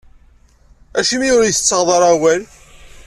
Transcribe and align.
Acimi 0.99 1.27
ur 1.37 1.43
iyi-tettaɣeḍ 1.45 1.89
ara 1.95 2.07
awal? 2.13 2.41